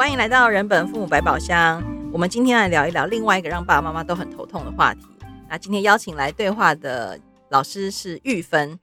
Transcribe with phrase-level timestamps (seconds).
[0.00, 1.78] 欢迎来到人本父母百宝箱。
[2.10, 5.02] 我们今天来聊一聊另外一个让爸爸妈妈都很头痛的话题。
[5.46, 8.80] 那今天邀请来对话的老师是玉芬。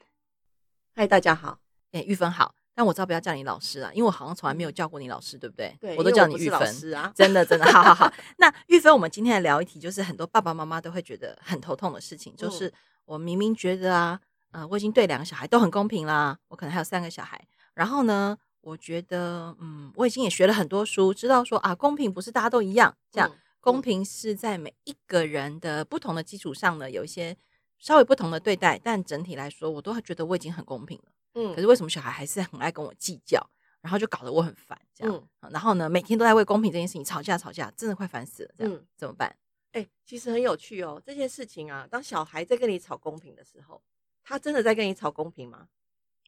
[0.95, 1.57] 嗨，大家好。
[1.91, 2.53] 哎，玉芬好。
[2.75, 5.75] 但我知道不要叫你老师啊，因为我好像从来没有叫过你老师，对不对？
[5.81, 6.93] 对，我都叫你玉芬。
[6.93, 8.13] 啊、 真的真的，好好好。
[8.37, 12.71] 那玉芬，我们今天来聊一题，就是很多爸爸妈妈都会觉得很头痛的事情，就是
[13.05, 14.19] 我明明觉得啊，
[14.51, 17.43] 呃，我已经对两个小孩都很公平啦，我可能还有三个小孩，
[17.73, 18.37] 然后呢，
[18.67, 27.37] 我觉得，嗯，我已经也学了很多书，知道说啊，公平不是大家都一样，这样、嗯、公平是在每一个人的不同的基础上呢，有一些
[27.79, 31.11] 稍微不同的对待，但整体来说，我都觉得我已经很公平了。
[31.35, 33.41] 嗯，可是为什么小孩还是很爱跟我计较，
[33.79, 35.49] 然后就搞得我很烦，这样、嗯。
[35.49, 38.51] 然后呢，每天都在为公平这件事情吵架吵架，真的快烦死了。
[38.57, 39.33] 这样、嗯、怎么办？
[39.71, 43.81] 哎、欸，其实很有趣哦，这件事情啊，当小孩在跟你吵公平的时候，
[44.25, 45.69] 他真的在跟你吵公平吗？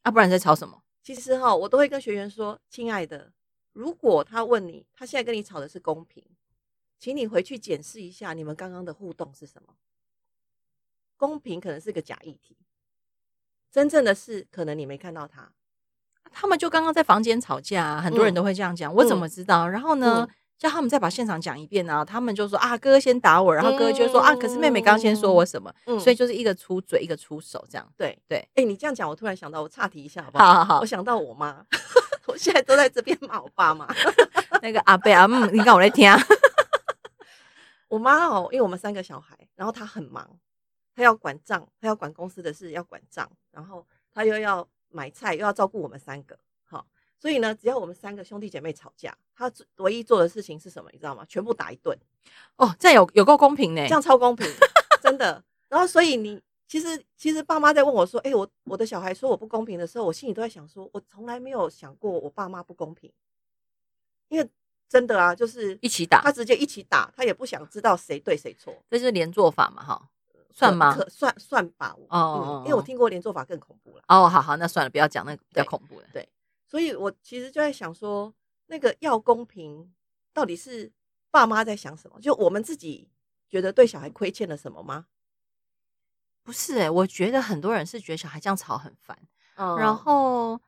[0.04, 0.82] 啊，不然在吵什么？
[1.02, 3.32] 其实哈，我都会跟学员说，亲爱的，
[3.74, 6.24] 如果他问你，他现在跟你吵的是公平，
[7.00, 9.76] 请你回去检视一下你们刚刚的互动是什么。
[11.18, 12.56] 公平可能是个假议题。
[13.72, 15.52] 真正的是，可能你没看到他，
[16.32, 19.68] 他们就刚刚在房间吵架、啊，很多人都会这样讲、嗯，我怎么知道？
[19.68, 27.94] 然后呢，嗯、叫他们再把现场讲一遍啊，他们就说啊，哥哥先打我，然后哥哥就说、嗯、啊，可是妹妹刚先说我什么、嗯，所以就是一个出嘴，一个出手，这样。
[27.96, 30.46] 对对，哎、欸，你这样讲，我突然想到，我岔题一下好不好？
[30.46, 31.66] 好好好，我想到我妈，
[32.28, 33.88] 我现在都在这边骂我爸妈，
[34.62, 36.12] 那个阿伯阿姆，你看我在听，
[37.88, 40.30] 我妈哦，因为我们三个小孩，然后她很忙。
[40.96, 46.42] 她要管账，她要管公司的事，要管账，然后她又要买菜，又要照顾我们三个，好，
[47.20, 50.90] 所以呢，只要我们三个兄弟姐妹吵架，他唯一做的事情是什么？
[50.94, 51.26] 你知道吗？
[51.28, 51.98] 全部打一顿。
[52.56, 54.48] 哦，这样有有够公平呢，这样超公平，
[55.04, 55.44] 真的。
[55.68, 63.12] 然后，所以你其实其实爸妈在问我说：“哎、欸，我我的小孩说我不公平的时候，我心里都在想说，我从来没有想过我爸妈不公平，
[64.30, 64.50] 因为
[64.88, 70.10] 真的啊，就是一起打，他直接一起打，他也不想知道谁对谁错，这是连坐法嘛，哈。”
[70.52, 70.94] 算吗？
[70.94, 71.96] 可算算吧。
[72.10, 74.04] 哦、嗯，因为我听过连坐法更恐怖了。
[74.08, 76.08] 哦，好好，那算了，不要讲那个比较恐怖的。
[76.12, 76.28] 对，
[76.70, 78.32] 所以我其实就在想说，
[78.68, 79.92] 那个要公平，
[80.32, 80.92] 到底是
[81.32, 82.22] 爸妈在想什么？
[82.22, 83.10] 就我们自己
[83.50, 85.08] 觉得对小孩亏欠了什么吗？
[86.44, 89.18] 不是哎、欸，我觉得很多人是觉得小孩这样吵很烦、
[89.56, 90.62] 嗯，然后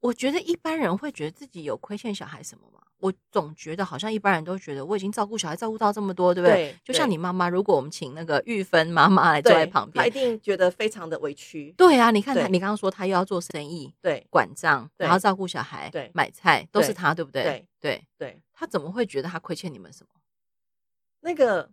[0.00, 2.80] 我觉得一般人会觉得自己有亏欠小孩什么吗？
[3.00, 6.72] 我总觉得好像一般人都觉得我已经照顾小孩照顾到这么多，对不对？
[6.72, 11.72] 对，就像你妈妈，如果我们请那个玉芬妈妈来坐在旁边，她一定觉得非常的委屈。
[11.76, 17.44] 对啊，你看她，你刚刚说她又要做生意，对，管账，然后照顾小孩，对，买菜都是她，对不对？
[17.44, 20.10] 对对对，她怎么会觉得她亏欠你们什么？
[21.20, 21.70] 那个，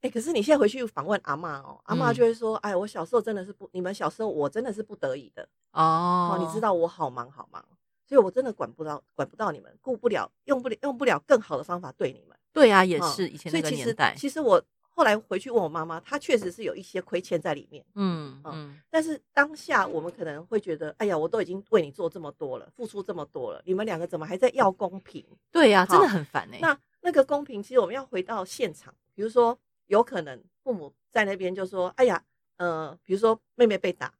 [0.00, 5.42] 哎、欸，可是你现在回去访问阿嬷哦，阿嬷就会说：“哎，我小时候真的是不，你们小时候我真的是不得已的
[5.72, 7.64] 哦，哦，你知道我好忙好忙。”
[8.06, 12.34] 所以，我真的管不到，管不到你们，顾不了，用不了，用不了更好的方法对你们。
[12.54, 14.14] 对啊，也是以前那个年代。
[14.16, 17.84] 其实我后来回去问我妈妈，她确实是有一些亏欠在里面。
[17.96, 18.80] 嗯嗯。
[18.88, 25.22] 但是当下我们可能会觉得，哎呀，我都已经为你做这么多了，付出这么多了，你们两个怎么还在要公平？
[25.52, 26.58] 对呀，真的很烦哎。
[26.62, 29.58] 那那个公平，其实我们要回到现场，比如说，
[29.88, 32.24] 有可能父母在那边就说，哎呀，
[32.56, 34.14] 呃，比如说妹妹被打，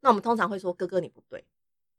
[0.00, 1.44] 那我们通常会说，哥哥你不对，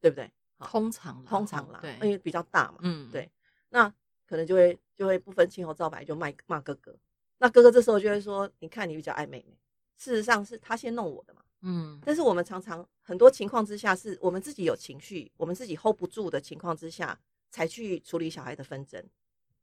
[0.01, 0.29] 对不对？
[0.59, 3.31] 通常，通常啦，对，因为比较大嘛，嗯，对，
[3.69, 3.87] 那
[4.25, 6.93] 可能就会就会不分青红皂白就骂骂哥哥，
[7.37, 9.57] 那哥哥这时候就会说，你看你比较爱妹妹，
[9.95, 17.17] 事实上是他先弄我的嘛，嗯，但是我们常常很多情况之下是我们自己有情绪，我们自己 hold 不住的情况之下
[17.49, 19.01] 才去处理小孩的纷争，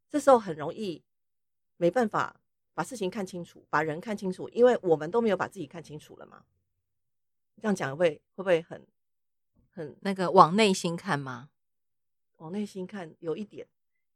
[0.08, 1.02] 这时候很容易
[1.76, 2.40] 没办法
[2.76, 6.42] 把事情看清楚，把人看清楚，因为我们都没有把自己看清楚了嘛，
[7.62, 8.86] 这样讲会会不会很？
[9.72, 11.48] 很那个往内心看吗？
[12.36, 13.66] 往内心看有一点，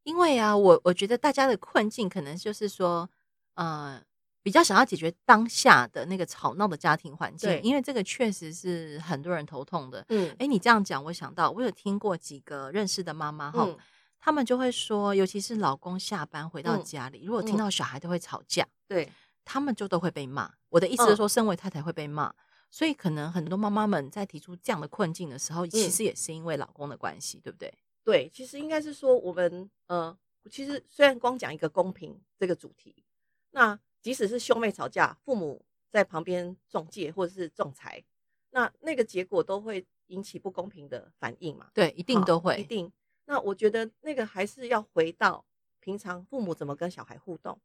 [0.02, 3.08] 因为啊，我我觉得大家的困境可能就是说，
[3.54, 4.02] 呃，
[4.42, 10.04] 比较想要解决当下的那个吵闹的家庭环境，因为这个确实是很多人头痛的。
[10.10, 13.66] 嗯，哎，你这样讲，我想到我有听过几个认识的妈妈哈，
[14.20, 19.10] 他们就会说，尤其是老公下班回到家里，如果听到小孩都会吵架，对，
[19.44, 20.52] 他们就都会被骂。
[20.68, 22.32] 我的意思是说，身为太太会被骂。
[22.72, 27.74] 所以，可能很多妈妈们在提出这样的困境的时候，其实也是因为老公的关系，对不对？
[28.04, 30.16] 对，其实应该是说，我们呃，
[30.48, 32.94] 其实虽然光讲一个公平这个主题，
[33.50, 38.04] 那即使是兄妹吵架，父母在旁边中介或者是仲裁，
[38.50, 41.66] 那那个结果都会引起不公平的反应嘛？
[41.74, 42.92] 对，一定都会，一定。
[43.30, 45.44] 那我觉得那个还是要回到
[45.78, 47.56] 平常父母怎么跟小孩互动，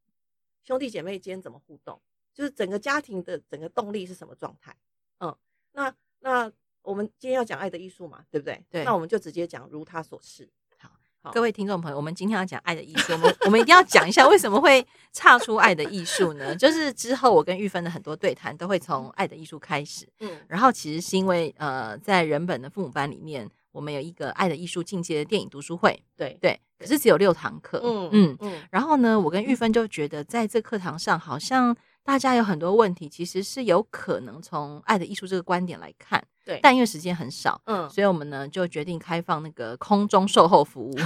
[0.63, 1.99] 兄弟姐妹间怎么互动，
[2.35, 4.75] 就是整个家庭的整个动力是什么状态。
[5.21, 5.35] 嗯，
[5.71, 6.51] 那那
[6.83, 8.63] 我们今天要讲爱的艺术嘛，对不对？
[8.69, 10.47] 对，那我们就直接讲如他所示。
[10.77, 16.55] 好，各位听众朋友，我们今天要讲爱的艺术，我们我们一定要讲一下为什么会岔出爱的艺术呢？
[16.55, 36.25] 就是之后我跟玉芬的很多对谈都会从爱的艺术开始，嗯，然后其实是因为呃，在人本的父母班里面，我们有一个爱的艺术进阶的电影读书会，对对，可是只有六堂课，嗯嗯嗯，然后呢，我跟玉芬就觉得在这课堂上，好像大家有很多问题，其实是有可能从爱的艺术这个观点来看。
[36.45, 40.95] 对，但因为时间很少，嗯，所以我们呢就决定开放那个空中售后服务。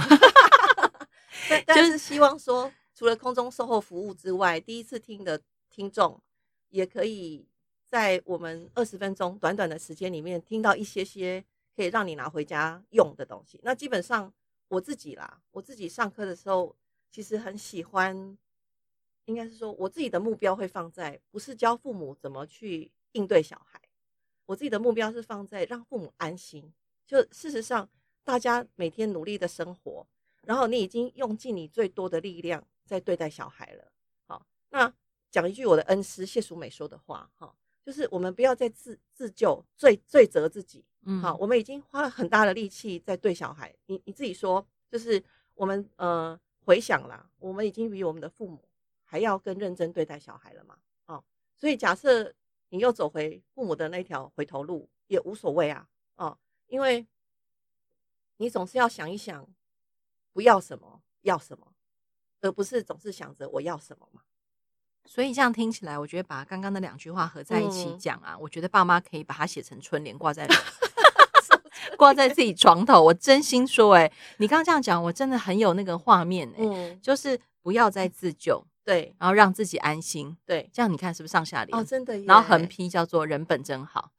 [1.50, 6.20] 但但是希望说，除了空中售后服务之外，第一次听的听众
[6.68, 7.48] 也可以
[7.88, 11.42] 在我们二十分钟短短的时间里面听到一些些
[11.74, 13.60] 可以让你拿回家用的东西。
[13.62, 14.32] 那基本上
[14.68, 16.76] 我自己啦，我自己上课的时候
[17.10, 18.36] 其实很喜欢，
[19.24, 23.80] 应该是说我自己的目标会放在不是教父母怎么去应对小孩。
[24.46, 26.72] 我自己的目标是放在让父母安心。
[27.06, 27.88] 就事实上，
[28.22, 30.06] 大家每天努力的生活，
[30.42, 33.92] 然后你已经用尽你最多的力量在对待小孩了。
[34.26, 34.92] 好，那
[35.30, 37.52] 讲一句我的恩师谢淑美说的话，哈，
[37.82, 40.84] 就是我们不要再自自救、罪罪责自己。
[41.02, 43.74] 嗯，好，我们已经花了很大的力气在对小孩。
[43.86, 45.22] 你你自己说，就是
[45.54, 48.62] 我们呃回想啦，我们已经比我们的父母
[49.04, 50.76] 还要更认真对待小孩了嘛。
[51.06, 51.22] 哦，
[51.56, 52.34] 所以假设。
[52.72, 56.38] 你又走回父母的那条回头路也无所谓啊，哦，
[56.68, 57.04] 因为
[58.36, 59.44] 你总是要想一想，
[60.32, 61.74] 不要什么要什么，
[62.42, 64.22] 而不是总是想着我要什么嘛。
[65.04, 70.46] 所以这样听起来，我觉得把刚刚的两句话合在一起讲啊，嗯、我觉得爸妈可以把它写成春联挂在
[72.00, 73.02] 挂在自己床头。
[73.02, 78.64] 我真心说、欸，哎，你刚刚这样讲，我真的很有那个画面、欸，嗯，就是不要再自救。
[78.82, 80.34] 对，然后让自己安心。
[80.46, 81.78] 对，这样你看是不是上下联？
[81.78, 82.16] 哦，真的。
[82.20, 84.10] 然后横批叫做“人本真好”，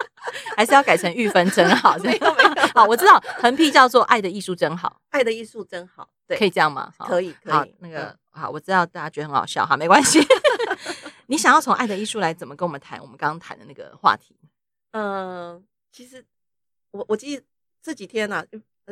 [0.54, 1.96] 还是要改成“玉芬真好”？
[2.04, 2.50] 没有没有。
[2.74, 6.06] 好，我知道横批叫做“爱的艺术真好”，爱的艺术真好。
[6.28, 6.92] 对，可以这样吗？
[6.98, 7.52] 可以，可以。
[7.52, 10.20] 好，那个好，我知道大家觉得很好笑哈，没关系。
[11.26, 14.36] 你想要从爱的艺术来怎么跟我们谈我们刚刚谈的那个话题？
[14.92, 16.24] 嗯，其实
[16.90, 17.44] 我我记得
[17.82, 18.44] 这几天呢，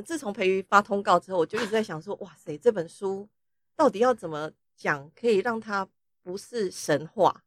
[0.05, 3.29] 自从培瑜发通告之后，我就一直在想说，哇塞，这本书。
[3.77, 5.89] 到底要怎么讲，可以让它
[6.25, 7.45] 不是神话，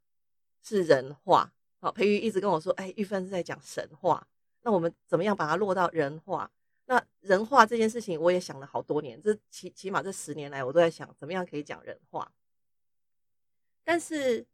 [0.62, 1.52] 是人话？
[1.78, 4.26] 好，培瑜一直跟我说，哎，玉芬是在讲神话，
[4.62, 6.50] 那我们怎么样把它落到人话？
[6.86, 12.32] 那人话这件事情，我也想了好多年，这起起码这十年来，我都在想怎么样可以讲人话。
[13.84, 14.46] 但是，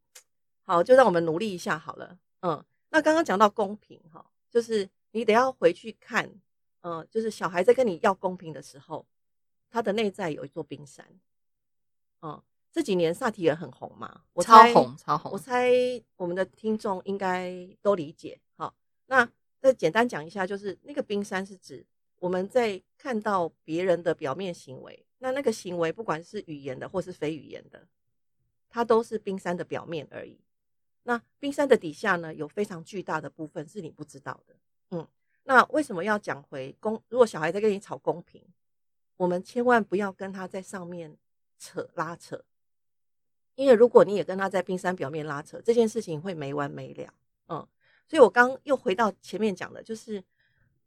[0.64, 2.18] 好，就让我们努力一下好了。
[2.40, 6.31] 嗯，那刚刚讲到公平，哈，就是你得要回去看，
[6.82, 9.06] 嗯，就是小孩在跟你要公平的时候，
[9.70, 11.06] 他的内在有一座冰山。
[12.20, 15.32] 嗯，这几年萨提尔很红嘛，我超红超红。
[15.32, 15.70] 我猜
[16.16, 18.38] 我们的听众应该都理解。
[18.56, 18.75] 好，
[19.06, 19.28] 那
[19.60, 21.84] 再简单讲一下，就是那个冰山是指
[22.19, 27.87] 我们在看到别人的表面行为，那那个行为不管是语言的或是非语言的，
[28.69, 30.38] 它都是冰山的表面而已。
[31.04, 34.54] 那冰山的底下呢，有非常巨大的部分是你不知道的。
[34.90, 35.06] 嗯，
[35.44, 37.02] 那为什么要讲回公？
[37.08, 38.43] 如果小孩在跟你吵公平，
[39.17, 41.17] 我们千万不要跟他在上面。
[41.61, 42.40] 扯拉扯，
[43.56, 47.12] 因为如果你也跟他在冰山表面拉扯，这件事情会没完没了。
[47.49, 47.67] 嗯，
[48.06, 50.23] 所以我刚又回到前面讲的，就是，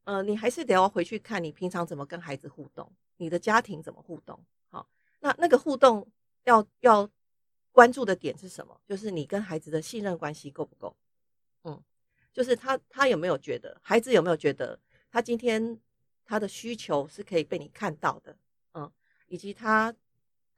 [0.06, 4.40] 呃，你还是得要回去看你平常怎么跟孩子互动，你的家庭怎么互动。
[4.70, 4.88] 好，
[5.20, 6.08] 那那个互动
[6.46, 7.10] 要要
[7.74, 8.80] 关注的点是什么？
[8.88, 10.96] 就是你跟孩子的信任关系够不够？
[11.66, 11.84] 嗯，
[12.34, 15.80] 就是他他有没有觉得，孩子有没有觉得他今天
[16.26, 18.36] 他的需求是可以被你看到的？
[18.74, 18.92] 嗯，
[19.28, 19.94] 以及他。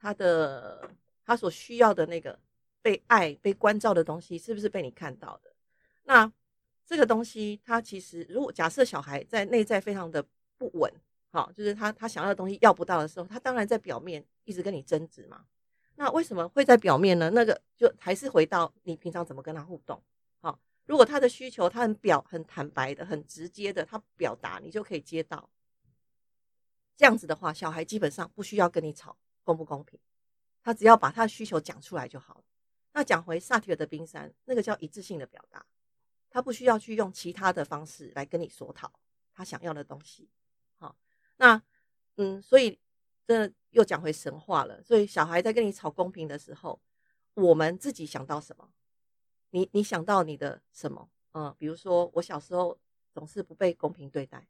[0.06, 0.92] 他的
[1.24, 2.38] 他所需要的那个
[2.82, 5.50] 被爱、被关照的东西，是不是被你看到的？
[6.03, 6.30] 那
[6.86, 10.22] 这个东西，他其实如果假设小孩在内在非常的
[10.58, 10.92] 不稳，
[11.30, 15.46] 好，就是他他想要的东西要不到的时候，他当然在表面一直跟你争执嘛。
[15.96, 17.30] 那为什么会在表面呢？
[17.30, 20.03] 那个就还是回到你平常怎么跟他互动。
[20.42, 25.50] 好，如果他的需求他很表很坦白的、很直接的，他表达你就可以接到。
[26.96, 29.18] 这样子的话，小孩基本上不需要跟你吵。
[29.46, 30.00] 公不公平？
[30.62, 32.44] 他只要把他的需求讲出来就好了。
[32.94, 35.66] 那讲回萨提尔的冰山，那个叫一致性的表达，
[36.30, 38.90] 他不需要去用其他的方式来跟你索讨
[39.34, 40.30] 他想要的东西。
[40.78, 40.96] 好，
[41.36, 41.62] 那
[42.16, 42.80] 嗯，所以
[43.28, 44.82] 这又讲回神话了。
[44.82, 46.80] 所以小孩在跟你吵公平的时候，
[47.34, 48.72] 我们自己想到什么？
[49.54, 51.08] 你你想到你的什么？
[51.34, 52.76] 嗯，比如说我小时候
[53.12, 54.48] 总是不被公平对待，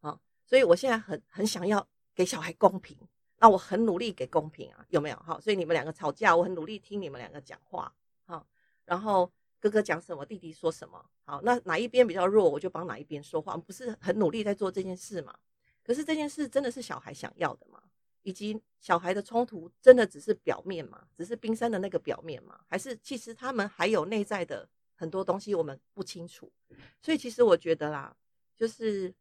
[0.00, 2.96] 啊，所以我现在很很想要给小孩公平。
[3.38, 5.16] 那我很努力给公平啊，有没有？
[5.16, 7.92] 好，所以你们两个吵架，我很努力听你们两个讲话，
[8.24, 8.46] 好，
[8.86, 15.36] 然后哥哥讲什么，弟弟说什么，好，那哪一边比较弱，我就帮哪一边说话，不是很努力在做这件事嘛？
[15.84, 17.82] 可是这件事真的是小孩想要的吗？
[18.26, 21.06] 以及小孩的冲突真的只是表面吗？
[21.16, 22.58] 只是冰山的那个表面吗？
[22.66, 26.50] 还是其实他们还有内在的很多东西我们不清楚？
[27.00, 28.16] 所以其实我觉得啦，
[28.56, 29.14] 就是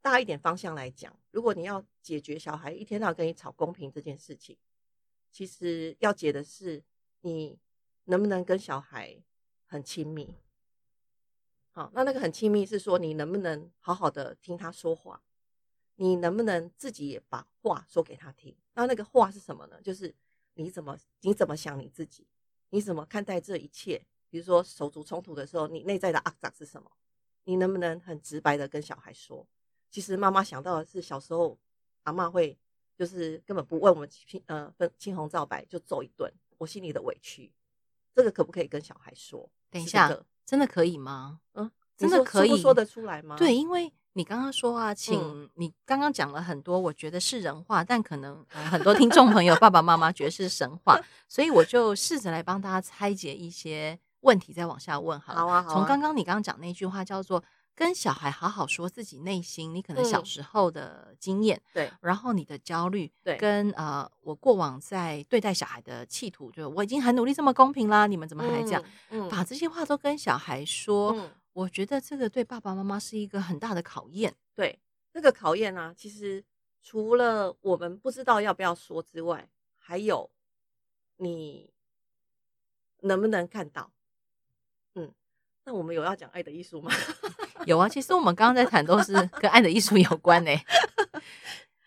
[0.00, 4.56] 大一点方向来讲，如果你要解决小孩一天到晚跟你吵公平这件事情，
[5.32, 6.80] 其实要解的是
[7.22, 7.58] 你
[8.04, 9.20] 能不能跟小孩
[9.66, 10.32] 很亲密。
[11.72, 15.20] 好，那那个很亲密是说你能不能好好的听他说话。
[15.96, 18.54] 你能不能自己也把话说给他听？
[18.74, 19.80] 那那个话是什么呢？
[19.82, 20.12] 就是
[20.54, 22.26] 你怎么你怎么想你自己？
[22.70, 24.04] 你怎么看待这一切？
[24.28, 26.90] 比如说手足冲突的时候，你内在的阿杂是什么？
[27.44, 29.46] 你能不能很直白的跟小孩说？
[29.90, 31.56] 其实妈妈想到的是小时候
[32.02, 32.58] 阿妈会
[32.96, 37.52] 就是根本不问我们青呃分青红皂白就揍一顿，我心里的委屈，
[38.12, 39.48] 这个可不可以跟小孩说？
[39.70, 41.40] 等一下，真的可以吗？
[41.52, 43.36] 嗯，真的可以说，说得出来吗？
[43.38, 43.92] 对，因为。
[44.16, 55.40] 你刚刚说啊，请、嗯、你刚刚讲了很多，我觉得是人话，但可能、呃、很多听众朋友爸爸妈妈觉得是神话， 所以我就试着来帮大家拆解一些问题，再往下问好了。
[55.40, 55.74] 好啊，好啊。
[55.74, 57.42] 从刚刚你刚刚讲那句话叫做
[57.74, 68.84] “跟小孩好好说自己内心”，你可能小时候的经验，对、嗯，然后你的焦虑，对，跟呃我过往在对待小孩的企图，就我已经很努力这么公平啦，你们怎么还这样？
[69.10, 71.16] 嗯，把这些话都跟小孩说。
[71.54, 74.34] 嗯我觉得这个对爸爸妈妈是一个很大的考验。
[74.56, 74.76] 对，
[75.12, 76.42] 那个考验呢、啊，其实
[76.82, 80.28] 除了我们不知道要不要说之外，还有
[81.18, 81.70] 你
[83.02, 83.92] 能不能看到？
[84.96, 85.14] 嗯，
[85.62, 86.90] 那我们有要讲爱的艺术吗？
[87.66, 90.66] 有啊，其实我们刚刚在谈都是跟爱的艺术有关呢、 欸。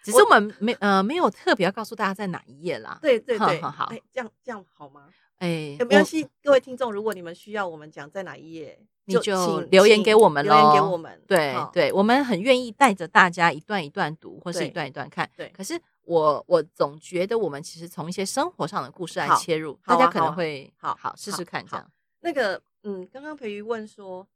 [0.01, 2.97] 只是我们没呃没有特别要告诉大家在哪一页啦。
[3.01, 5.09] 对对对，好，好，好，欸、这样这样好吗？
[5.39, 8.79] 哎，有没关系，各位听众，如果你们需要我们讲在哪一页。
[9.07, 11.21] 你就留言给我们喽，留言给我们。
[11.25, 15.29] 对对，我们很愿意带着大家一段一段读，或是一段一段看。
[15.33, 21.89] 对，可是我我总觉得我们其实从一些生活上的故事来切入，大家可能会好好试试看这样。
[22.19, 24.27] 那个嗯，刚刚培瑜问说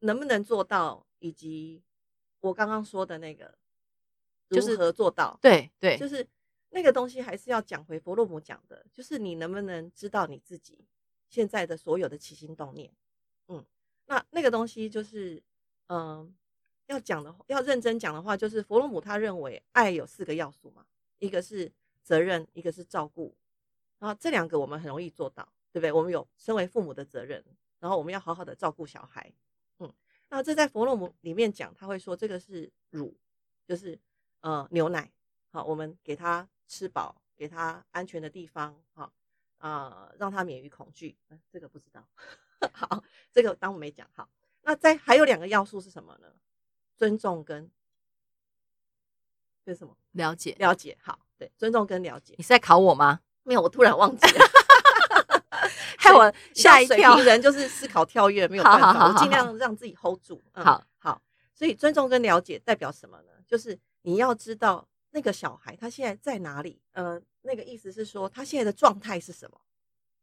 [0.00, 1.82] 能不能做到，以及
[2.40, 3.54] 我刚刚说的那个
[4.48, 5.38] 如何做到？
[5.40, 6.26] 对对，就是
[6.68, 10.84] 那个东西还是要讲回弗洛姆讲的，就是你能不能知道你自己
[11.30, 12.90] 现在的所有的起心动念？
[13.48, 13.64] 嗯。
[14.08, 15.42] 那那个东西就是，
[15.88, 16.34] 嗯、
[16.86, 20.84] 要讲的要认真讲的话，就是弗洛姆他认为爱有四个要素嘛，
[21.18, 21.70] 一个是
[22.02, 23.36] 责任，一个是照顾，
[23.98, 25.92] 然后这两个我们很容易做到，对不对？
[25.92, 27.44] 我们有身为父母的责任，
[27.78, 29.30] 然后我们要好好的照顾小孩，
[29.78, 29.92] 嗯，
[30.30, 33.14] 那这在弗洛姆里面讲，他会说这个是乳，
[33.66, 33.98] 就是
[34.40, 35.12] 呃牛奶，
[35.50, 39.12] 好，我们给他吃饱，给他安全的地方，好，
[39.58, 41.14] 啊、让他免于恐惧，
[41.50, 42.02] 这个不知道。
[42.72, 43.04] 好，
[43.40, 44.04] 这个当我没讲。
[44.12, 44.28] 好，
[44.62, 46.26] 那在还有两个要素是什么呢？
[46.96, 47.70] 尊重跟
[49.64, 49.96] 跟什么？
[50.10, 50.98] 了解，了解。
[51.00, 52.34] 好，对，尊重跟了解。
[52.36, 53.20] 你是在考我吗？
[53.44, 54.44] 没有，我突然忘记了，
[55.96, 57.16] 害我吓一跳。
[57.20, 60.42] 人就是思考跳跃，没有办法，好好好好，我尽量让自己 hold 住。
[60.54, 61.22] 嗯、好好，
[61.54, 63.30] 所以尊重跟了解代表什么呢？
[63.46, 66.80] 就是你要知道那个小孩他现在在哪里。
[66.90, 69.60] 呃，那个意思是说他现在的状态是什么？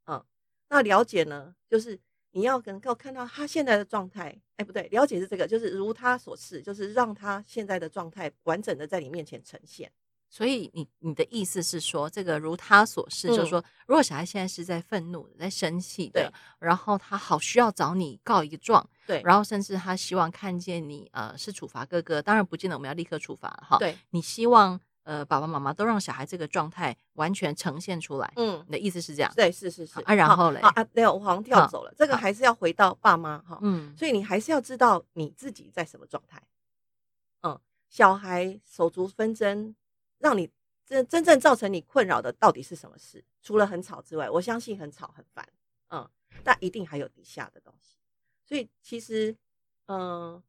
[0.07, 0.25] 嗯，
[0.67, 1.97] 那了解呢，就是。
[2.35, 9.89] 你要能够看到他现在的状态，哎，不对，了解是这个，就是如他所示，就是让他现在的状态完整的在你面前呈现。
[10.29, 24.77] 所以你你的意思是说，这个如他所示，嗯、就是说，如果小孩现在是在愤怒的、在生气的，然后他好需要找你告一个状，对，然后甚至他希望看见你，呃，是处罚哥哥，当然不见得我们要立刻处罚哈，对，你希望。
[25.05, 28.33] 呃，爸爸妈妈都让小孩这个状态完全呈现出来。
[28.37, 29.31] 嗯，你的意思是这样？
[29.35, 29.99] 对，是是是。
[30.01, 30.59] 啊，然后嘞？
[30.61, 31.93] 啊，对，我好像跳走了。
[31.95, 33.59] 这个还是要回到爸妈哈。
[33.61, 36.41] 嗯，所以你还是要知道你自己在什么状态。
[37.43, 39.75] 嗯，小孩手足纷争，
[40.17, 40.49] 让你
[40.83, 43.23] 真真正造成你困扰的到底是什么事？
[43.43, 45.47] 除了很吵之外，我相信很吵很烦。
[45.91, 46.09] 嗯，
[46.43, 47.95] 但一定还有底下的东西。
[48.43, 49.35] 所以其实，
[49.85, 50.41] 嗯，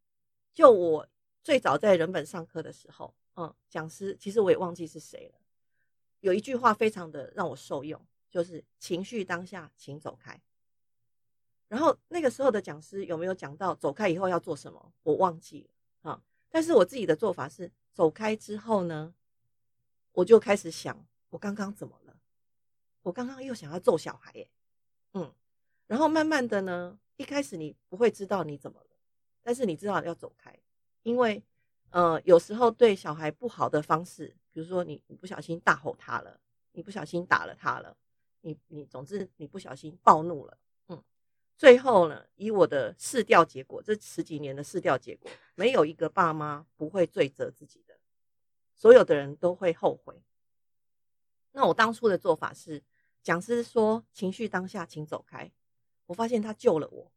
[0.54, 1.06] 就我
[1.44, 3.12] 最早在人本上课的时候。
[3.36, 5.38] 嗯，讲师其实我也忘记是谁了。
[6.20, 10.40] 有一句话非常的让我受用，就是情绪当下，请走开。
[11.68, 14.92] 然后那个时候的讲师有没有讲到走开以后要做什么？
[15.02, 15.68] 我忘记
[16.02, 16.22] 了啊。
[16.50, 19.14] 但是我自己的做法是，走开之后呢，
[20.12, 22.16] 我就开始想，我刚刚怎么了？
[23.02, 24.48] 我刚刚又想要揍小孩耶。
[25.12, 25.30] 嗯，
[25.86, 28.96] 然后慢慢的呢，一开始你不会知道你怎么了，
[29.42, 30.58] 但是你知道要走开，
[31.02, 31.42] 因为。
[31.90, 36.38] 呃，有时候对小孩不好的方式，比如说你你不小心大吼他了，
[36.72, 37.96] 你不小心打了他了，
[38.42, 41.02] 你你总之你不小心暴怒了，嗯，
[41.56, 47.98] 最后呢，以我的试调结果，这十几年的试调结果，没有一个爸妈不会罪责自己的，
[48.74, 50.22] 所有的人都会后悔。
[51.52, 52.82] 那我当初的做法是，
[53.22, 55.50] 讲师说情绪当下，请走开。
[56.04, 57.10] 我发现他救了我，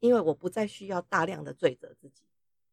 [0.00, 2.24] 因为我不再需要大量的罪责自己，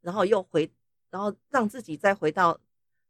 [0.02, 0.70] 然后又回，
[1.14, 2.60] 然后让自己再回到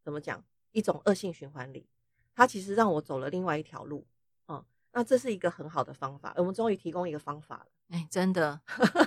[0.02, 0.44] 怎么讲
[0.74, 1.88] 一种恶性循环里。
[2.36, 4.06] 它其实让我走了另外一条路，
[4.50, 6.34] 嗯，那这是一个很好的方法。
[6.36, 8.60] 我们终于提供一个方法了，哎，真的，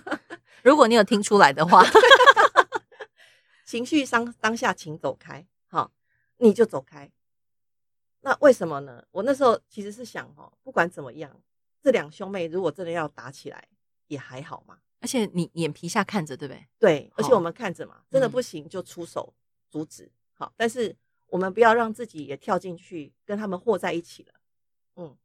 [0.65, 1.83] 如果你有听出来的话，
[3.67, 5.93] 情绪当当下，请走开，好，
[6.39, 7.13] 你就走开。
[8.21, 9.05] 那为什么呢？
[9.11, 11.39] 我那时候其实是想，哦，不管怎么样，
[11.83, 13.69] 这两兄妹如果真的要打起来，
[14.07, 14.79] 也还好嘛。
[15.07, 16.67] 而且你眼皮下看着，对不对？
[16.79, 19.33] 对，而且我们看着嘛，真的不行就出手
[19.71, 20.97] 阻止，好，但是。
[21.29, 24.35] 我们不要让自己也跳进去，跟他们和在一起了。
[24.95, 25.19] 嗯，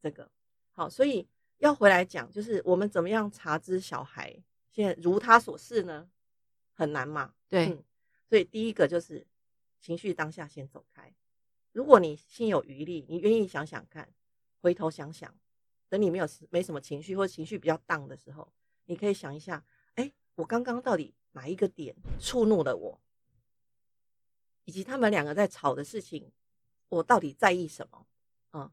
[0.00, 0.30] 这个
[0.70, 1.26] 好，所以
[1.58, 6.08] 要回来讲，就是我们怎么样查知小孩现在如他所示呢？
[6.74, 7.34] 很难嘛。
[7.48, 7.84] 对，嗯，
[8.28, 9.26] 所以第一个就是
[9.80, 11.12] 情绪当下先走开。
[11.72, 14.08] 如果你心有余力，你愿意想想看，
[14.60, 15.34] 回头想想，
[15.88, 18.46] 等你没有没什么情绪或情绪比较荡的时候，
[18.92, 23.00] 你可以想一下，哎，我刚刚到底哪一个点触怒了我？
[24.66, 26.30] 以及他们两个在吵的事情，
[26.90, 28.06] 我到底在意什么？
[28.52, 28.70] 嗯，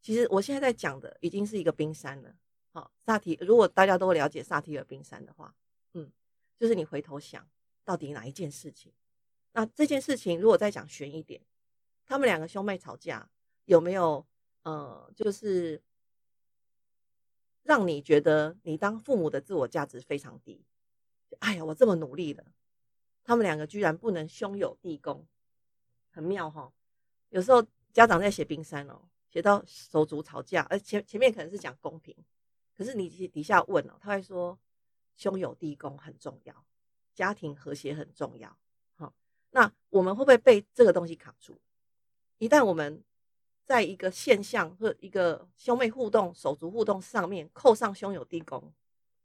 [0.00, 2.32] 其实我现在在讲的已经是一个冰山了。
[2.70, 5.52] 好，萨提，如果大家都了解萨提尔冰山的话，
[5.94, 6.08] 嗯，
[6.56, 7.44] 就是你回头想
[7.84, 8.92] 到底哪一件事情？
[9.50, 11.42] 那这件事情如果再讲悬一点，
[12.06, 13.28] 他们两个兄妹吵架
[13.64, 14.24] 有没有？
[14.62, 15.82] 呃，就是
[17.64, 20.64] 让你觉得你当父母的自我价值非常低。
[21.40, 22.44] 哎呀，我这么努力了。
[23.24, 25.26] 他们两个居然不能兄友弟恭，
[26.12, 26.72] 很妙哈。
[27.30, 32.14] 有时候家长在写冰山哦，写到手足吵架，而前前面可能是讲公平，
[32.76, 34.58] 可是你底下问哦，他会说
[35.16, 36.64] 兄友弟恭很重要，
[37.14, 38.56] 家庭和谐很重要。
[38.94, 39.12] 好，
[39.50, 41.58] 那我们会不会被这个东西卡住？
[42.38, 43.02] 一旦我们
[43.64, 48.72] 在一个现象或一个兄妹互动、手足互动上面扣上兄友弟恭，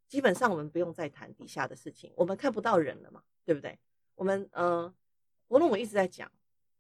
[0.08, 3.78] 基本上我们不用再谈底下的事情，我们看不到人了嘛，对不对？
[4.16, 4.94] 我们呃，
[5.48, 6.32] 佛洛姆一直在讲，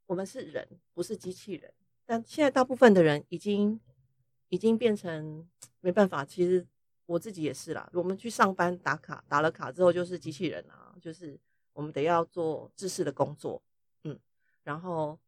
[0.06, 1.72] 我们是人，不是机器人。
[2.06, 3.80] 但现在大部分的人已经
[4.50, 5.48] 已经变成
[5.80, 6.26] 没办法。
[6.26, 6.66] 其实
[7.06, 7.90] 我自己也是啦。
[7.94, 11.40] 我们去上班打卡，打了卡之后就是机器人啊，就是
[11.74, 13.62] 我们得要做制式的工作，
[14.04, 14.20] 嗯，
[14.64, 15.20] 然后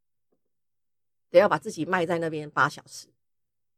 [1.32, 3.08] 得要把自己卖在那边八小时，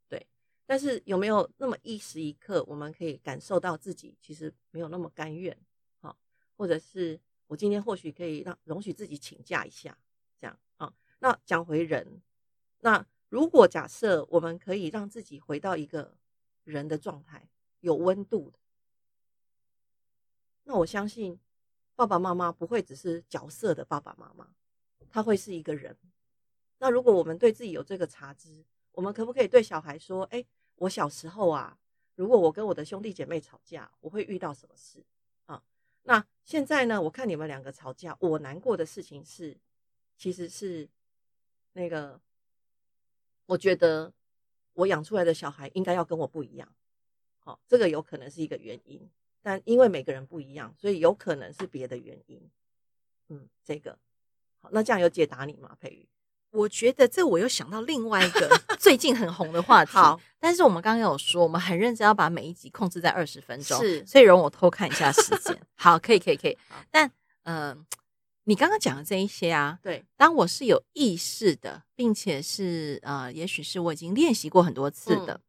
[0.09, 0.27] 对。
[0.65, 5.57] 但是有没有那么一时一刻，我们可以感受到自己其实没有那么甘愿，
[6.01, 6.17] 好，
[6.57, 7.17] 或者是。
[7.47, 9.95] 我今天或许可以让容许自己请假一下，
[10.39, 10.91] 这样啊。
[11.19, 12.19] 那讲回人，
[12.79, 16.15] 那如果假设我们可以让自己回到一个
[16.63, 17.47] 人的状态，
[17.81, 18.57] 有温度的，
[20.63, 21.37] 那我相信
[21.95, 24.47] 爸爸妈妈不会只是角色的爸爸妈妈，
[25.11, 25.95] 他会是一个人。
[26.83, 31.79] 那如果我们对自己有这个察知，我们可不可以对小孩说：“哎，我小时候啊，
[32.15, 35.01] 如果我跟我的兄弟姐妹吵架，我会遇到什么事
[35.45, 35.63] 啊？”
[36.03, 37.01] 那现在呢？
[37.01, 39.55] 我看你们两个吵架，我难过的事情是，
[40.17, 40.89] 其实是
[41.71, 42.19] 那个，
[43.45, 44.11] 我觉得
[44.73, 46.67] 我养出来的小孩应该要跟我不一样。
[47.39, 49.09] 好，这个有可能是一个原因，
[49.41, 52.51] 但因为每个人不一样，所以有可能是别的原因。
[53.29, 53.97] 嗯，这个
[54.59, 55.77] 好，那这样有解答你吗？
[55.79, 56.05] 佩瑜？
[56.53, 65.59] 我觉得这我又想到另外一个 最近很红的话题，好，但是我们刚刚有说，我们很认真要把每一集控制在二十分钟，是，所以容我偷看一下时间。
[65.75, 66.55] 好，可以，可以，可以。
[66.91, 67.09] 但，
[67.43, 67.77] 嗯、呃，
[68.43, 75.33] 你刚刚讲的这一些啊，对，当我是有意识的，并且是呃，也许是我已经练习过很多次的。
[75.33, 75.39] 嗯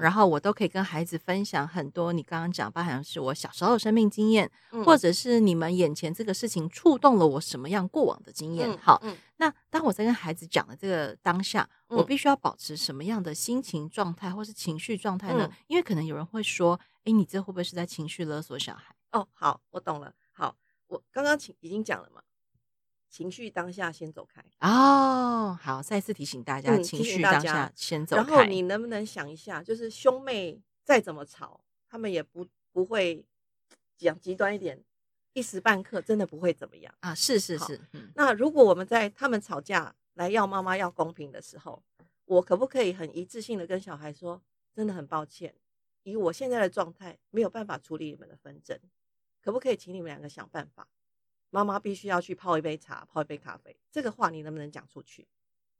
[0.00, 8.70] 然后我都可以跟孩子分享很多，你刚刚讲，包含是我小时候的生命经验，嗯、或者是你们眼前这个事情触动了我什么样过往的经验。
[8.70, 15.48] 嗯、好，嗯、那当我在跟孩子讲的这个当下，嗯、我必须要保持什么样的心情状态或是情绪状态呢？
[15.50, 18.94] 嗯、因为可能有人会说，哎，你这会不会是在情绪勒索小孩？
[19.12, 20.12] 哦，好，我懂了。
[20.32, 20.56] 好，
[20.88, 22.22] 我刚刚已经讲了嘛。
[23.14, 28.22] 情绪当下先走开哦，好，再次提醒大家，嗯、情绪当下先走开。
[28.24, 33.24] 然后你能不能想一下，就是兄妹再怎么吵，他们也不不会
[33.96, 34.82] 讲极端一点，
[35.32, 37.14] 一时半刻真的不会怎么样啊？
[37.14, 37.80] 是是是。
[37.92, 41.80] 嗯、那如果我们在他们吵架来要妈妈要公平的时候，
[42.24, 44.42] 我可不可以很一致性的跟小孩说，
[44.74, 45.54] 真的很抱歉，
[46.02, 48.76] 以我现在的状态没有办法处理你们的纷争，
[49.40, 50.88] 可不可以请你们两个想办法？
[51.54, 53.76] 妈妈必须要去泡一杯茶，泡一杯咖啡。
[53.92, 55.24] 这个话你能不能讲出去？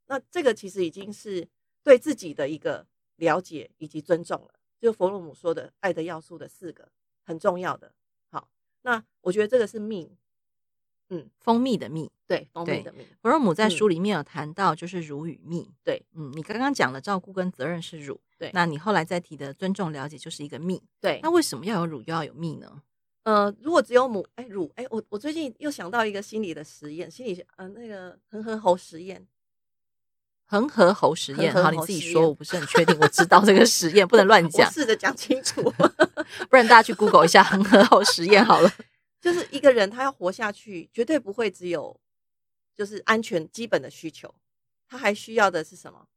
[0.05, 1.45] 那这个其实已经是
[1.83, 4.53] 对自己的一个了解以及尊重了。
[4.79, 6.87] 就弗洛姆说的爱的要素的四个
[7.25, 7.91] 很重要的。
[8.29, 8.47] 好，
[8.83, 10.09] 那我觉得这个是命，
[11.09, 13.05] 嗯，蜂蜜的蜜，对，蜂蜜的蜜。
[13.21, 15.69] 弗洛姆在书里面有谈到，就是乳与蜜。
[15.83, 21.19] 对，嗯，你刚刚讲了照顾跟责任是乳，对，那你后来再提的尊重了解就是一个蜜，对。
[21.21, 22.81] 那为什么要有乳又要有蜜呢？
[23.25, 29.25] 呃，如果只有母，哎，乳，哎，我我最近又想到一个心理的实验，心理学呃那个恒河猴实验，
[30.45, 35.63] 恒河猴实验，好，你自己说，我不是很确定，我知道这个实验 不能乱讲，试着讲清楚，
[36.49, 38.71] 不然大家去 Google 一下恒河猴实验好了。
[39.19, 41.99] 就是一个人他要活下去，绝对不会只有
[42.75, 44.35] 就是安全基本的需求，
[44.87, 46.07] 他还需要的是什么？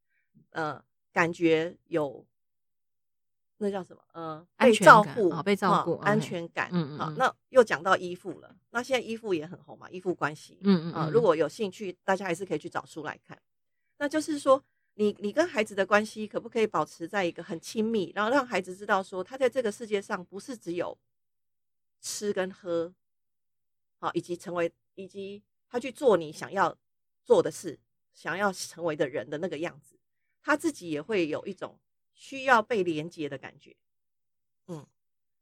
[0.50, 2.26] 呃，感觉有
[3.58, 4.02] 那叫什么？
[4.14, 6.68] 嗯，被照顾，哦，被照顾，安全感。
[6.72, 6.98] 嗯嗯。
[6.98, 8.56] 好，那又讲到依附了。
[8.70, 10.58] 那现在依附也很红嘛，依附关系。
[10.62, 13.38] 嗯嗯啊，如果有兴趣，大家还是可以去找书来看。
[13.98, 14.62] 那就是说，
[14.94, 20.96] 你你跟孩子的关系可不可以保持在一个很亲密，然后让孩子知道说，他在这个世界上不是只有。
[22.00, 22.94] 吃跟喝，
[23.98, 26.78] 好，以及成为，以及他去做你想要
[27.24, 27.76] 做的事，
[28.14, 29.98] 想要成为的人的那个样子，
[30.40, 31.76] 他自己也会有一种
[32.18, 33.74] 需要被连接的感觉。
[34.66, 34.84] 嗯，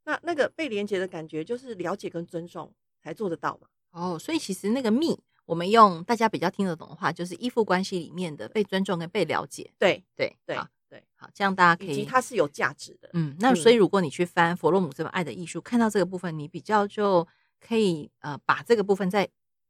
[0.04, 3.66] 那那个被连接的感觉，就是了解跟尊重才做得到嘛。
[3.92, 9.72] 哦，所以其实那个密，我们用大家比较听得懂的话，就是依附关系里面的被尊重跟被了解。
[9.78, 10.56] 对对对。
[10.88, 13.10] 对，好，这样大家可以，以及它是有价值的。
[13.14, 17.26] 嗯，那所以如果你去翻弗洛姆这本《爱的艺术》，看到这个部分，你比较就
[17.58, 19.28] 可以呃把这个部分再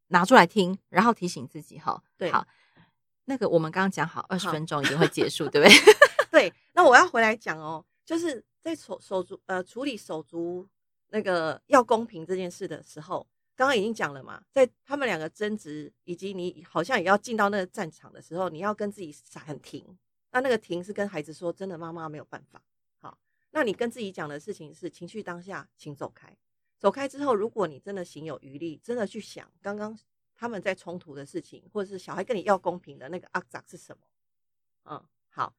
[0.09, 2.03] 拿出来听，然后提醒自己哈。
[2.19, 2.47] 对，好，
[3.25, 5.75] 那个我们刚刚讲好二十分钟一定 会结束，对不对？
[6.30, 10.66] 对，那我要回来讲哦，就是在手手足呃处理手足
[11.08, 19.96] 那个要公平这件事的时候，刚刚已经讲了嘛，在他们两个争执，以及你好像也要进到那个战场的时候，你要跟自己喊停。
[20.32, 22.60] 那那个停是跟孩子说，真的，妈妈没有办法。
[22.98, 23.16] 好，
[23.52, 26.36] 那你跟自己讲的事情是情绪当下，请走开。
[26.78, 29.98] 走开之后，如果你真的行有余力，真的去想刚刚
[30.34, 34.02] 他们在冲突的事情，或者是小孩跟你要公平的那个阿杂是什么？
[34.90, 35.54] 嗯，好。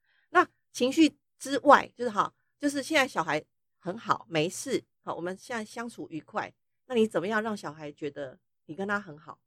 [0.77, 3.43] 情绪之外，就是好，就是现在小孩
[3.79, 4.83] 很好，没事。
[5.01, 6.53] 好，我们现在相处愉快。
[6.85, 8.37] 那你怎么样让小孩觉得
[8.67, 9.39] 你跟他很好？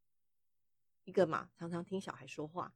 [1.05, 2.75] 一个嘛，常常听小孩说话。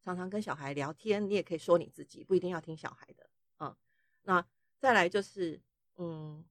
[0.00, 3.28] 常常跟小孩聊天，你也可以说你自己，不一定要听小孩的。
[3.58, 3.74] 嗯，
[4.22, 4.46] 那
[4.78, 5.60] 再来就是，
[5.96, 6.44] 嗯，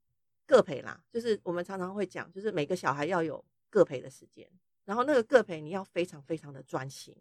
[0.45, 4.51] 各陪啦，就是我们常常会讲，就是每个小孩要有各陪的时间，
[4.83, 7.15] 然后那个各陪你要非常非常的专心。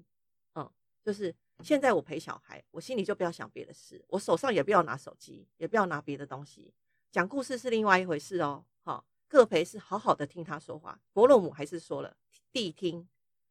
[0.57, 0.69] 嗯，
[1.05, 6.73] 就是现在我陪小孩，我心里就不要想别的事，我手上也不要拿手机，也不要拿别的东西。
[7.11, 8.65] 讲故事是另外一回事哦。
[8.83, 11.01] 好，各陪是好好的听他说话。
[11.13, 12.17] 弗洛姆还是说了，
[12.53, 13.09] 谛听，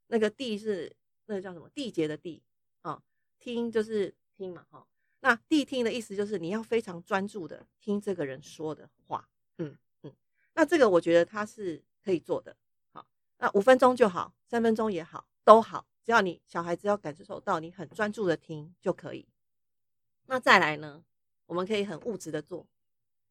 [0.08, 1.70] 那个谛是那个叫什么？
[1.72, 2.40] 缔结的缔。
[2.82, 3.02] 啊，
[3.40, 4.86] 听就是听嘛，哈。
[5.22, 10.14] 那谛听的意思就是你要非常专注的听这个人说的话，嗯嗯。
[10.54, 12.56] 那这个我觉得他是可以做的，
[12.92, 13.08] 好。
[13.40, 19.28] 那五分钟就好，三分钟也好，都好，只要你小孩子要感受到你很专注的听就可以。
[20.28, 21.04] 那再来呢，
[21.48, 22.68] 我们可以很物质的做，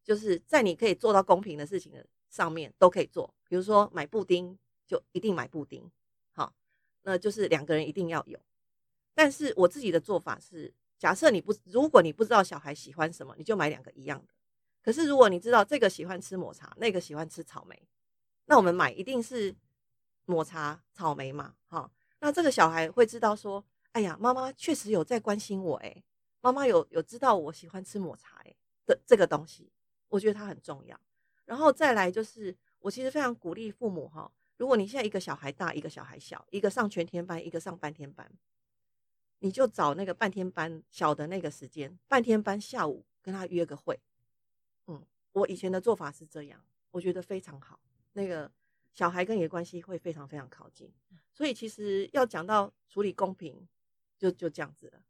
[0.02, 4.58] 就是在你可以做到公平的事情的上面都可以做，比如说买布丁
[4.88, 5.88] 就一定买布丁，
[6.32, 6.52] 好，
[7.02, 8.36] 那就是两个人一定要有。
[9.14, 14.34] 但是我自己的做法是，假设你不，如果你不知道小孩喜欢什么，你就买两个一样的。
[14.82, 17.88] 可是如果你知道这个喜欢吃抹茶，那个喜欢吃草莓，
[18.46, 19.54] 那我们买一定是
[20.24, 21.88] 抹茶草莓嘛，哈。
[22.24, 26.02] 那这个小孩会知道说，哎呀，妈妈确实有在关心我，诶，
[26.40, 28.56] 妈妈有有知道我喜欢吃抹茶，诶
[28.86, 29.70] 的这个东西，
[30.08, 30.98] 我觉得它很重要。
[31.44, 38.32] 然后再来就是，我其实非常鼓励父母哈，如果你现在一个小孩大，一个小孩小，一个上全天班，一个上半天班。
[39.40, 44.00] 你就找那个半天班小的那个时间，半天班下午跟他约个会。
[44.86, 47.78] 嗯，我以前的做法是这样，我觉得非常好。
[48.14, 48.50] 那个
[48.94, 50.90] 小孩跟你的关系会非常非常靠近，
[51.32, 53.66] 所以其实要讲到处理公平，
[54.16, 55.02] 就就这样子了。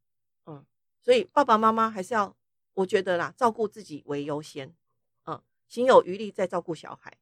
[0.46, 0.64] 嗯，
[1.02, 2.34] 所以爸爸妈妈还是要，
[2.72, 4.74] 我觉得啦，照顾自己为优先。
[5.26, 7.14] 嗯，行有余力再照顾小孩。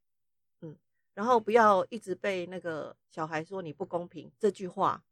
[0.60, 0.76] 嗯，
[1.14, 5.02] 然后不要一直被那个小孩说你不公平这句话。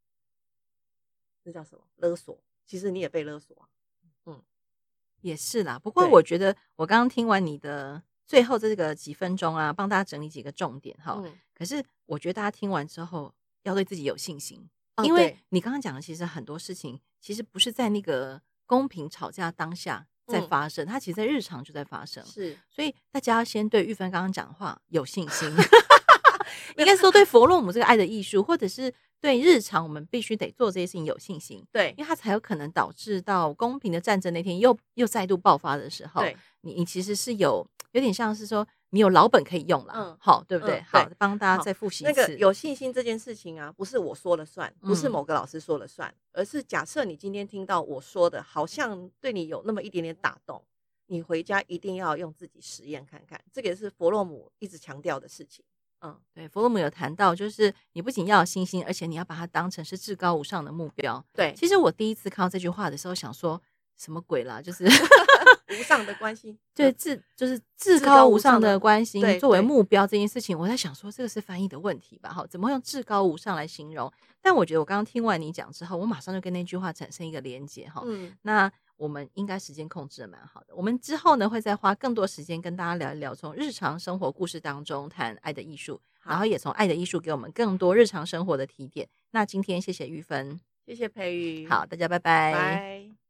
[1.43, 2.39] 这叫什么勒索？
[2.65, 3.69] 其实你也被勒索啊。
[4.27, 4.43] 嗯，
[5.23, 5.79] 也是啦。
[5.79, 11.21] 不过我觉得，我刚刚听完你的最后这个几分钟啊，帮大家整理几个重点哈。
[11.25, 22.25] 嗯、可是我觉得大家听完之后要对自己有信心，哦、因为你刚刚讲的其实很多事情其实不是在那个公平吵架当下在发生，嗯、它其实在日常就在发生。
[22.25, 25.53] 是，所以大家要先对玉芬刚刚讲的话有信心。
[26.79, 39.92] 应该说对佛洛姆这个爱的艺术，或者是对日常我们必须得做这些事情有信心，对，因为它才有可能导致到公平的战争那天又又再度爆发的时候，对，你你其实是有有点像是说你有老本可以用了。
[39.96, 40.81] 嗯，好，对不对？
[40.83, 42.20] 好，帮大家再复习一次。
[42.20, 50.62] 那个有信心这件事情啊，不是我说了算，不是某个老师说了算，而是假设你今天听到我说的，好像对你有那么一点点打动，
[51.07, 53.40] 你回家一定要用自己实验看看。
[53.53, 55.64] 这个也是弗洛姆一直强调的事情。
[56.03, 61.22] 嗯，对，弗洛姆有谈到，就是你不仅要有信心，而且你要把它当成是至高无上的目标。
[61.35, 63.61] 对，其实我第一次看到这句话的时候，想说
[63.98, 64.62] 什么鬼啦？
[64.62, 64.87] 就是
[65.71, 72.31] 无上的关心，对，至就是至高无上的关心作为目标这件事情，我在想说这个是翻译的问题吧？
[72.31, 74.13] 哈，怎么用至高无上来形容？
[74.43, 78.03] 但我觉得我刚刚听完你讲之后，我马上就跟那句话产生一个连结哈。
[78.05, 78.71] 嗯，那。
[79.01, 80.77] 我们应该时间控制的蛮好的。
[80.77, 89.09] 我们之后呢，会再花更多时间跟大家聊一聊，从日常生活故事当中谈爱的艺术，然后也从爱的艺术给我们更多日常生活的提点。
[89.31, 92.53] 那今天谢谢玉芬，谢谢培瑜，好，大家拜拜。
[92.53, 93.30] 拜。